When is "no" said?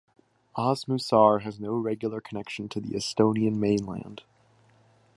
1.59-1.73